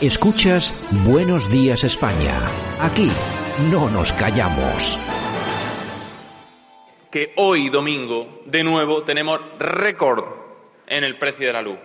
[0.00, 0.72] Escuchas
[1.04, 2.40] Buenos Días España.
[2.78, 3.10] Aquí
[3.68, 4.96] no nos callamos.
[7.10, 10.22] Que hoy domingo, de nuevo, tenemos récord
[10.86, 11.80] en el precio de la luz.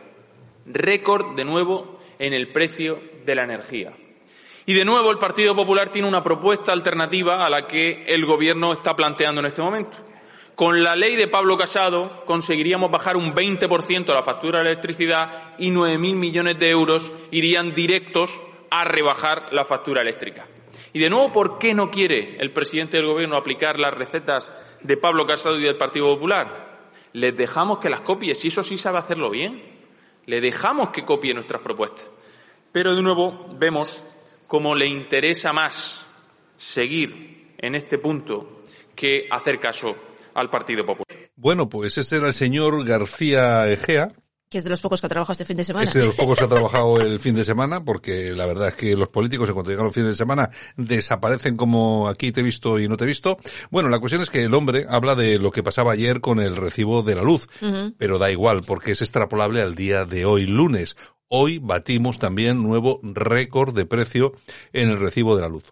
[0.68, 3.94] Récord, de nuevo, en el precio de la energía.
[4.68, 8.74] Y de nuevo el Partido Popular tiene una propuesta alternativa a la que el Gobierno
[8.74, 9.98] está planteando en este momento.
[10.56, 15.72] Con la ley de Pablo Casado conseguiríamos bajar un 20% la factura de electricidad y
[15.72, 18.30] 9.000 millones de euros irían directos
[18.70, 20.48] a rebajar la factura eléctrica.
[20.94, 24.52] Y de nuevo, ¿por qué no quiere el presidente del Gobierno aplicar las recetas
[24.82, 26.92] de Pablo Casado y del Partido Popular?
[27.14, 29.62] Les dejamos que las copie, si eso sí sabe hacerlo bien.
[30.28, 32.10] Le dejamos que copie nuestras propuestas.
[32.72, 34.06] Pero de nuevo vemos
[34.46, 36.06] cómo le interesa más
[36.58, 38.62] seguir en este punto
[38.96, 39.96] que hacer caso
[40.34, 41.06] al Partido Popular.
[41.36, 44.10] Bueno, pues ese era el señor García Egea,
[44.54, 45.88] que es de los pocos que ha trabajado este fin de semana.
[45.88, 48.76] Es de los pocos que ha trabajado el fin de semana, porque la verdad es
[48.76, 52.44] que los políticos, en cuanto llegan los fines de semana, desaparecen como aquí te he
[52.44, 53.40] visto y no te he visto.
[53.72, 56.56] Bueno, la cuestión es que el hombre habla de lo que pasaba ayer con el
[56.56, 57.50] recibo de la luz,
[57.98, 60.98] pero da igual, porque es extrapolable al día de hoy, lunes.
[61.30, 64.34] Hoy batimos también nuevo récord de precio
[64.72, 65.72] en el recibo de la luz.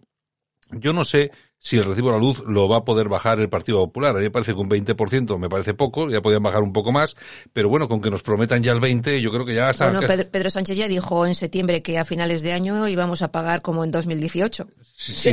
[0.72, 1.32] Yo no sé
[1.64, 4.16] si el recibo de la luz lo va a poder bajar el Partido Popular.
[4.16, 6.92] A mí me parece que un 20% me parece poco, ya podrían bajar un poco
[6.92, 7.16] más,
[7.54, 9.92] pero bueno, con que nos prometan ya el 20, yo creo que ya está.
[9.92, 13.62] Bueno, Pedro, Sánchez ya dijo en septiembre que a finales de año íbamos a pagar
[13.62, 14.68] como en 2018.
[14.96, 15.32] Sí.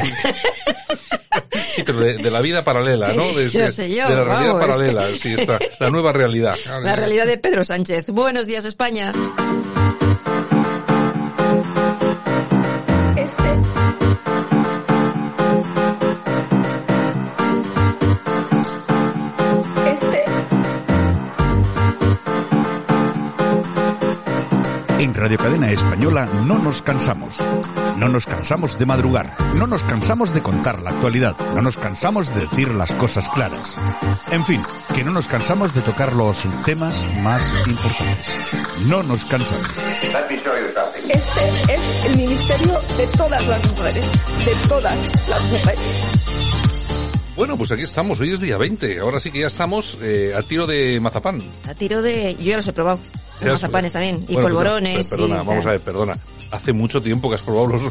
[1.74, 3.32] sí, pero de, la vida paralela, ¿no?
[3.32, 6.56] De, yo sé yo, de la realidad paralela, sí, está, la nueva realidad.
[6.82, 8.08] La realidad de Pedro Sánchez.
[8.08, 9.12] Buenos días, España.
[25.18, 27.34] Radio Cadena Española no nos cansamos.
[27.96, 29.34] No nos cansamos de madrugar.
[29.56, 31.34] No nos cansamos de contar la actualidad.
[31.56, 33.76] No nos cansamos de decir las cosas claras.
[34.30, 34.60] En fin,
[34.94, 38.26] que no nos cansamos de tocar los temas más importantes.
[38.86, 39.68] No nos cansamos.
[41.08, 44.04] Este es el ministerio de todas las mujeres.
[44.44, 46.28] De todas las mujeres.
[47.34, 50.42] Bueno, pues aquí estamos, hoy es día 20, ahora sí que ya estamos eh, a
[50.42, 51.40] tiro de mazapán.
[51.68, 52.34] A tiro de...
[52.36, 52.98] yo ya los he probado.
[53.44, 55.08] Mazapanes también, y polvorones.
[55.08, 56.18] Perdona, vamos a ver, perdona.
[56.50, 57.82] Hace mucho tiempo que has probado los,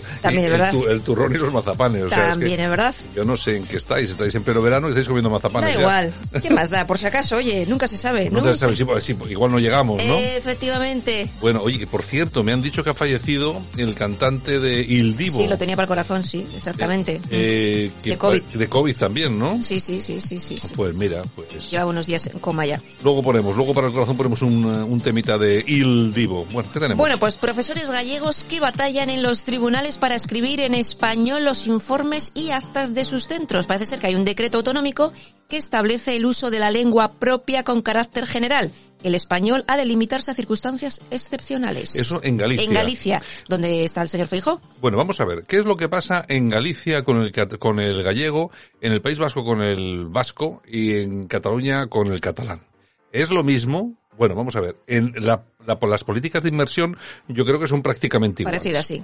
[0.89, 2.03] el, turrón y los mazapanes.
[2.03, 2.95] O sea, También es, verdad.
[3.15, 5.75] Yo no sé en qué estáis, estáis en pleno verano y estáis comiendo mazapanes.
[5.75, 6.13] Da igual.
[6.41, 6.87] ¿Qué más da?
[6.87, 8.31] Por si acaso, oye, nunca se sabe.
[8.31, 10.17] No se sabe, sí, igual no llegamos, ¿no?
[10.17, 11.29] Efectivamente.
[11.39, 15.15] Bueno, oye, que por cierto, me han dicho que ha fallecido el cantante de Il
[15.15, 15.37] Divo.
[15.37, 17.21] Sí, lo tenía para el corazón, sí, exactamente.
[17.29, 18.41] Eh, de COVID.
[18.41, 19.61] De COVID también, ¿no?
[19.61, 20.57] Sí, sí, sí, sí, sí.
[20.75, 21.69] Pues mira, pues...
[21.69, 22.81] Lleva unos días en coma ya.
[23.03, 26.13] Luego ponemos, luego para el corazón ponemos un, un temita de Il
[26.51, 26.97] bueno, ¿qué tenemos?
[26.97, 32.31] Bueno, pues profesores gallegos que batallan en los tribunales para escribir en español los informes
[32.33, 33.67] y actas de sus centros.
[33.67, 35.13] Parece ser que hay un decreto autonómico
[35.49, 38.71] que establece el uso de la lengua propia con carácter general.
[39.03, 41.95] El español ha de limitarse a circunstancias excepcionales.
[41.95, 42.65] Eso en Galicia.
[42.65, 44.59] En Galicia, donde está el señor Feijo.
[44.81, 48.01] Bueno, vamos a ver, ¿qué es lo que pasa en Galicia con el, con el
[48.01, 52.63] gallego, en el País Vasco con el vasco y en Cataluña con el catalán?
[53.11, 53.95] ¿Es lo mismo?
[54.17, 54.75] Bueno, vamos a ver.
[54.87, 56.97] En la, las políticas de inversión
[57.27, 58.61] yo creo que son prácticamente iguales.
[58.61, 59.03] Parecido así.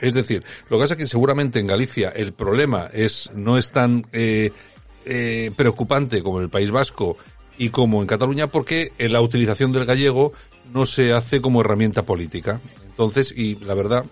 [0.00, 3.72] Es decir, lo que pasa es que seguramente en Galicia el problema es no es
[3.72, 4.52] tan eh,
[5.04, 7.16] eh, preocupante como en el País Vasco
[7.56, 10.32] y como en Cataluña porque la utilización del gallego
[10.72, 12.60] no se hace como herramienta política.
[12.86, 14.04] Entonces, y la verdad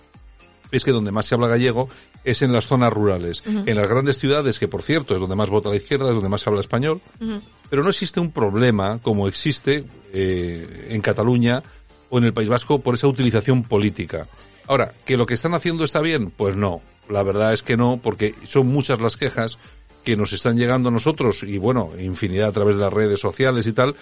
[0.70, 1.88] es que donde más se habla gallego
[2.24, 3.42] es en las zonas rurales.
[3.46, 6.28] En las grandes ciudades, que por cierto es donde más vota la izquierda, es donde
[6.28, 7.00] más se habla español,
[7.70, 11.62] pero no existe un problema como existe eh, en Cataluña
[12.10, 14.26] o en el País Vasco por esa utilización política.
[14.66, 16.30] Ahora, ¿que lo que están haciendo está bien?
[16.30, 16.80] Pues no.
[17.08, 19.58] La verdad es que no, porque son muchas las quejas
[20.06, 23.66] que nos están llegando a nosotros y bueno, infinidad a través de las redes sociales
[23.66, 23.96] y tal,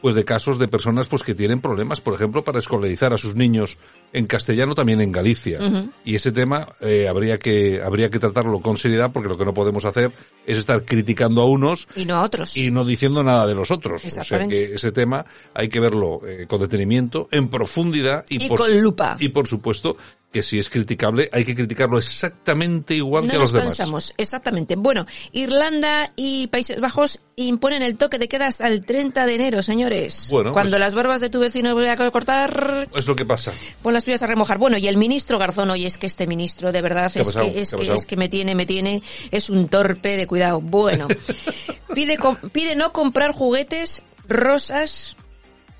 [0.00, 3.34] pues de casos de personas pues que tienen problemas, por ejemplo, para escolarizar a sus
[3.34, 3.76] niños
[4.14, 5.58] en castellano también en Galicia.
[6.02, 9.52] Y ese tema eh, habría que habría que tratarlo con seriedad porque lo que no
[9.52, 10.12] podemos hacer
[10.46, 13.70] es estar criticando a unos y no a otros y no diciendo nada de los
[13.70, 14.02] otros.
[14.02, 18.60] O sea que ese tema hay que verlo eh, con detenimiento, en profundidad y, por,
[18.60, 19.18] con lupa.
[19.20, 19.98] Y por supuesto
[20.32, 23.76] que si es criticable, hay que criticarlo exactamente igual que a los demás.
[23.76, 24.76] Pensamos, exactamente.
[24.76, 29.62] Bueno, Irlanda y Países Bajos imponen el toque de queda hasta el 30 de enero,
[29.62, 30.28] señores.
[30.30, 32.88] Bueno, Cuando pues- las barbas de tu vecino voy a cortar...
[32.94, 33.52] Es lo que pasa.
[33.82, 34.58] Pon las tuyas a remojar.
[34.58, 37.74] Bueno, y el ministro Garzón, oye, es que este ministro, de verdad, es que, es,
[37.74, 39.02] que, es que me tiene, me tiene,
[39.32, 40.60] es un torpe de cuidado.
[40.60, 41.08] Bueno,
[41.94, 42.18] pide,
[42.52, 45.16] pide no comprar juguetes rosas,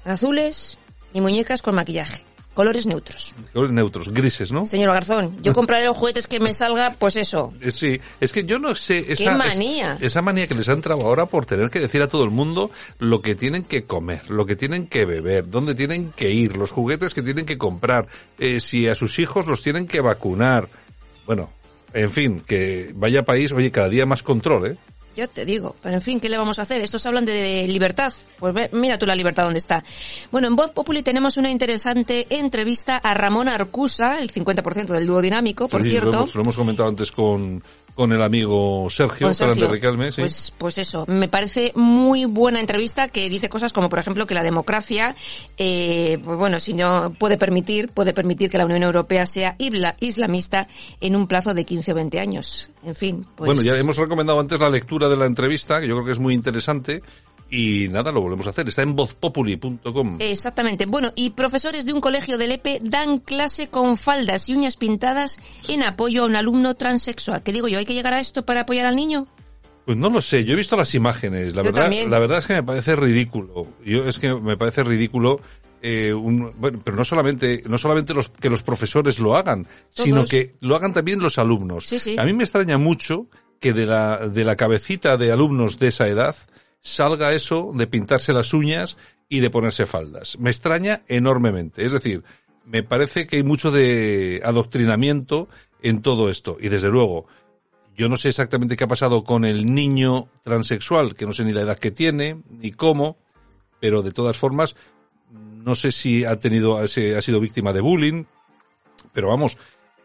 [0.04, 0.76] azules,
[1.14, 2.24] ni muñecas con maquillaje
[2.60, 3.34] colores neutros.
[3.54, 4.66] Colores neutros, grises, ¿no?
[4.66, 7.52] Señor Garzón, yo compraré los juguetes que me salga, pues eso.
[7.62, 9.94] Eh, Sí, es que yo no sé esa, manía!
[9.94, 12.30] es- esa manía que les ha entrado ahora por tener que decir a todo el
[12.30, 16.56] mundo lo que tienen que comer, lo que tienen que beber, dónde tienen que ir,
[16.56, 18.06] los juguetes que tienen que comprar,
[18.38, 20.68] eh, si a sus hijos los tienen que vacunar.
[21.26, 21.50] Bueno,
[21.94, 24.76] en fin, que vaya país, oye, cada día más control, ¿eh?
[25.20, 26.80] Yo te digo, pero en fin, ¿qué le vamos a hacer?
[26.80, 28.10] Estos hablan de libertad.
[28.38, 29.82] Pues ve- mira tú la libertad dónde está.
[30.32, 35.20] Bueno, en Voz Populi tenemos una interesante entrevista a Ramón Arcusa, el 50% del dúo
[35.20, 36.16] dinámico, por Sí, Lo cierto.
[36.20, 37.62] hemos, lo hemos comentado antes con,
[38.00, 39.68] con el amigo Sergio, Con Sergio.
[40.10, 40.22] Sí.
[40.22, 44.32] Pues, pues eso, me parece muy buena entrevista que dice cosas como, por ejemplo, que
[44.32, 45.14] la democracia,
[45.58, 49.96] eh, pues bueno, si no puede permitir, puede permitir que la Unión Europea sea isla-
[50.00, 50.66] islamista
[51.02, 52.70] en un plazo de 15 o 20 años.
[52.86, 53.48] En fin, pues.
[53.48, 56.18] Bueno, ya hemos recomendado antes la lectura de la entrevista, que yo creo que es
[56.18, 57.02] muy interesante.
[57.50, 58.68] Y nada, lo volvemos a hacer.
[58.68, 60.16] Está en vozpopuli.com.
[60.20, 60.86] Exactamente.
[60.86, 65.38] Bueno, y profesores de un colegio del EPE dan clase con faldas y uñas pintadas
[65.68, 67.42] en apoyo a un alumno transexual.
[67.42, 67.78] ¿Qué digo yo?
[67.78, 69.26] ¿Hay que llegar a esto para apoyar al niño?
[69.84, 71.54] Pues no lo sé, yo he visto las imágenes.
[71.56, 72.10] La Yo verdad, también.
[72.10, 73.66] la verdad es que me parece ridículo.
[73.84, 75.40] Yo es que me parece ridículo.
[75.82, 80.26] eh, un- bueno, pero no solamente, no solamente los, que los profesores lo hagan, sino
[80.26, 81.86] que lo hagan también los alumnos.
[81.86, 82.16] Sí, sí.
[82.18, 83.26] A mí me extraña mucho
[83.58, 86.36] que de la, de la cabecita de alumnos de esa edad
[86.80, 88.96] salga eso de pintarse las uñas
[89.28, 90.38] y de ponerse faldas.
[90.38, 91.84] Me extraña enormemente.
[91.84, 92.24] Es decir,
[92.64, 95.48] me parece que hay mucho de adoctrinamiento
[95.82, 96.56] en todo esto.
[96.60, 97.26] Y desde luego,
[97.96, 101.52] yo no sé exactamente qué ha pasado con el niño transexual, que no sé ni
[101.52, 103.18] la edad que tiene, ni cómo,
[103.78, 104.74] pero de todas formas,
[105.30, 108.24] no sé si ha tenido, ha sido víctima de bullying,
[109.12, 109.56] pero vamos,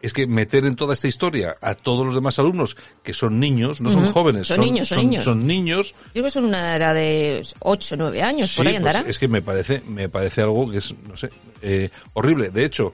[0.02, 3.80] es que meter en toda esta historia a todos los demás alumnos, que son niños,
[3.80, 5.24] no son jóvenes, Son niños, son niños.
[5.24, 8.86] son niños, Yo creo que son una edad de 8 9 años, por ahí pues
[8.94, 9.08] andará.
[9.10, 11.30] es que me parece, me parece algo que es, no sé,
[11.62, 12.50] eh, horrible.
[12.50, 12.92] De hecho,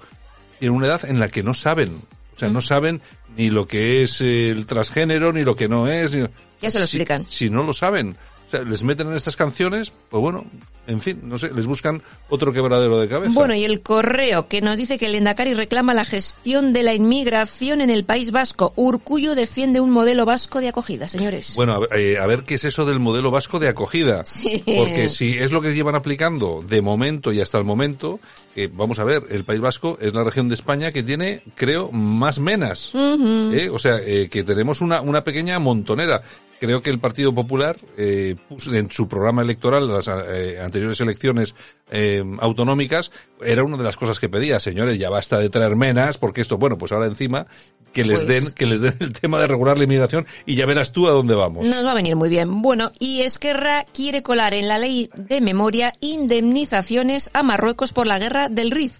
[0.59, 2.01] tienen una edad en la que no saben,
[2.35, 3.01] o sea, no saben
[3.37, 6.15] ni lo que es el transgénero, ni lo que no es.
[6.15, 6.27] ni-
[6.63, 7.27] Ya se lo explican.
[7.29, 8.17] Si no lo saben,
[8.53, 10.45] sea, les meten en estas canciones, pues bueno,
[10.87, 13.35] en fin, no sé, les buscan otro quebradero de cabeza.
[13.35, 16.95] Bueno, y el correo que nos dice que el Endacari reclama la gestión de la
[16.95, 18.73] inmigración en el País Vasco.
[18.77, 21.55] Urcullo defiende un modelo vasco de acogida, señores.
[21.57, 24.25] Bueno, a ver, eh, a ver qué es eso del modelo vasco de acogida.
[24.25, 24.63] Sí.
[24.65, 28.21] Porque si es lo que llevan aplicando de momento y hasta el momento,
[28.55, 31.91] eh, vamos a ver, el País Vasco es la región de España que tiene, creo,
[31.91, 32.93] más menas.
[32.95, 33.71] ¿eh?
[33.73, 36.23] O sea, eh, que tenemos una, una pequeña montonera.
[36.63, 41.57] Creo que el Partido Popular eh, puso en su programa electoral, las eh, anteriores elecciones
[41.91, 43.11] eh, autonómicas,
[43.45, 46.59] era una de las cosas que pedía, señores, ya basta de traer menas, porque esto,
[46.59, 47.49] bueno, pues ahora encima
[47.93, 50.65] que les Pues- den, que les den el tema de regular la inmigración y ya
[50.65, 51.67] verás tú a dónde vamos.
[51.67, 52.63] Nos va a venir muy bien.
[52.63, 58.21] Bueno, y Esquerra quiere colar en la ley de memoria indemnizaciones a Marruecos por la
[58.21, 58.93] guerra del Rif.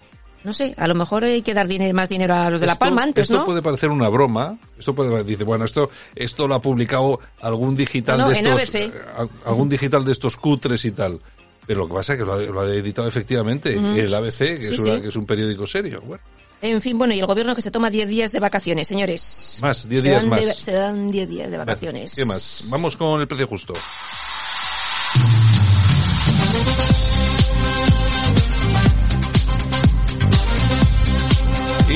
[0.43, 2.73] No sé, a lo mejor hay que dar dinero- más dinero a los de La
[2.73, 3.45] Esto- Palma antes, esto ¿no?
[3.45, 4.57] puede parecer una broma.
[4.77, 8.91] Esto puede dice, bueno, esto esto lo ha publicado algún digital No, de estos eh,
[9.17, 11.19] a- algún digital de estos cutres y tal.
[11.65, 14.63] Pero lo que pasa es que lo ha, lo ha editado efectivamente el ABC, que,
[14.65, 15.01] Sí, es una- sí.
[15.01, 16.01] que es un periódico serio.
[16.05, 16.21] Bueno,
[16.61, 19.59] En fin, bueno, y el gobierno que se toma 10 días de vacaciones, señores.
[19.61, 20.45] Más, 10 Se días dan más.
[20.45, 22.13] de- se dan 10 días de vacaciones.
[22.13, 22.67] ¿Qué más?
[22.69, 23.73] Vamos con el precio justo.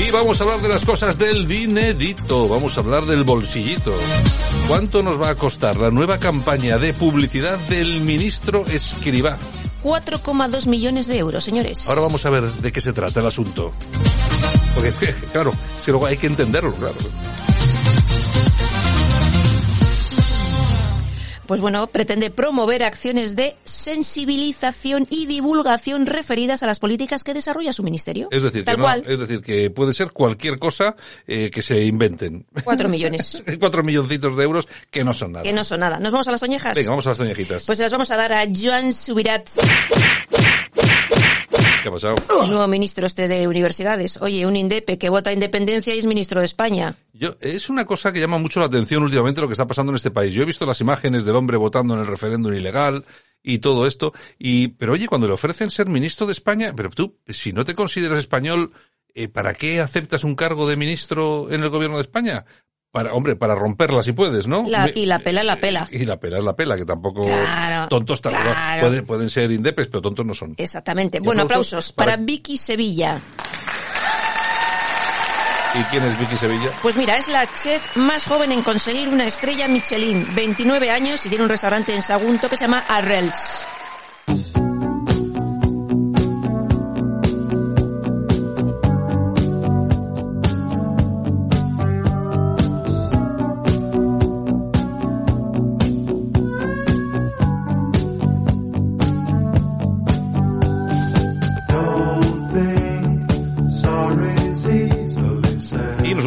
[0.08, 3.94] Y vamos a hablar de las cosas del dinerito, vamos a hablar del bolsillito.
[4.66, 9.36] ¿Cuánto nos va a costar la nueva campaña de publicidad del ministro Escribá?
[9.84, 11.86] 4,2 millones de euros, señores.
[11.90, 13.74] Ahora vamos a ver de qué se trata el asunto.
[14.74, 14.92] Porque,
[15.32, 16.96] claro, es que luego hay que entenderlo, claro.
[21.48, 27.72] Pues bueno, pretende promover acciones de sensibilización y divulgación referidas a las políticas que desarrolla
[27.72, 28.28] su ministerio.
[28.30, 30.94] Es decir, que Tal no- cual, es decir, que puede ser cualquier cosa
[31.26, 32.44] eh, que se inventen.
[32.64, 33.42] 4 millones.
[33.58, 35.42] Cuatro milloncitos de euros que no son nada.
[35.42, 35.98] que no son nada.
[35.98, 36.76] ¿Nos vamos a las oñejas?
[36.76, 37.64] Venga, vamos a las toñejitas.
[37.64, 39.48] Pues las vamos a dar a Joan Subirat,
[41.82, 42.16] ¿Qué ha pasado?
[42.42, 44.20] el nuevo ministro este de universidades.
[44.20, 46.96] Oye, un indepe que vota independencia y es ministro de España.
[47.12, 49.96] Yo, es una cosa que llama mucho la atención últimamente lo que está pasando en
[49.96, 50.32] este país.
[50.32, 53.04] Yo he visto las imágenes del hombre votando en el referéndum ilegal
[53.42, 57.18] y todo esto, y, pero oye, cuando le ofrecen ser ministro de España, pero tú,
[57.28, 58.72] si no te consideras español,
[59.14, 62.44] eh, ¿para qué aceptas un cargo de ministro en el gobierno de España?
[62.90, 64.64] Para, hombre, para romperla si puedes, ¿no?
[64.66, 65.86] La- y la pela, la pela.
[65.90, 68.80] Y la pela es la pela, que tampoco Claro, tontos tal- claro.
[68.80, 70.54] pueden, pueden ser indepes, pero tontos no son.
[70.56, 71.18] Exactamente.
[71.18, 73.20] Y Bueno, aplausos aplausos para- para Vicky Sevilla.
[75.74, 76.70] ¿Y quién es Vicky Sevilla?
[76.80, 80.26] Pues mira, es la chef más joven en conseguir una estrella Michelin.
[80.34, 83.64] 29 años y tiene un restaurante en Sagunto que se llama Arrels.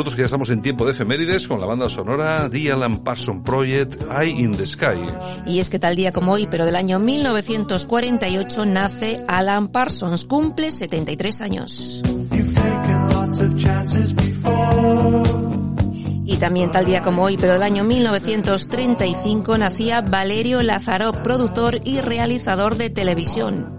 [0.02, 3.44] Nosotros que ya estamos en tiempo de efemérides con la banda sonora The Alan Parsons
[3.46, 4.98] Project, Eye in the Sky.
[5.46, 10.72] Y es que tal día como hoy, pero del año 1948, nace Alan Parsons, cumple
[10.72, 12.02] 73 años.
[16.26, 22.02] Y también tal día como hoy, pero del año 1935, nacía Valerio Lázaro, productor y
[22.02, 23.76] realizador de televisión.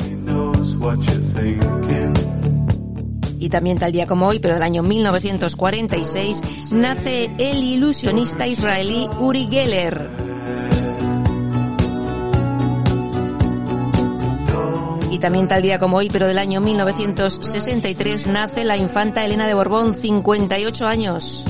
[3.42, 9.48] Y también tal día como hoy, pero del año 1946, nace el ilusionista israelí Uri
[9.50, 10.08] Geller.
[15.10, 19.54] Y también tal día como hoy, pero del año 1963, nace la infanta Elena de
[19.54, 21.44] Borbón, 58 años.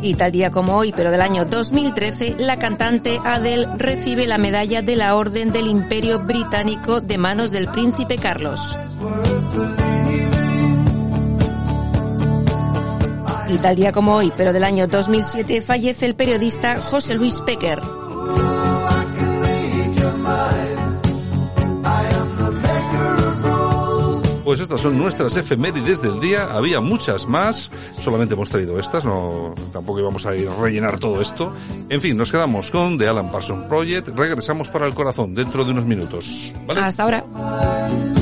[0.00, 4.80] Y tal día como hoy, pero del año 2013, la cantante Adele recibe la medalla
[4.80, 8.76] de la Orden del Imperio Británico de manos del príncipe Carlos.
[13.48, 17.80] Y tal día como hoy, pero del año 2007, fallece el periodista José Luis Pecker.
[24.48, 26.44] Pues estas son nuestras efemérides del día.
[26.44, 27.70] Había muchas más.
[28.00, 29.04] Solamente hemos traído estas.
[29.04, 31.52] No, tampoco íbamos a ir a rellenar todo esto.
[31.90, 34.08] En fin, nos quedamos con The Alan Parsons Project.
[34.16, 36.54] Regresamos para el corazón dentro de unos minutos.
[36.66, 36.80] ¿Vale?
[36.80, 38.17] Hasta ahora.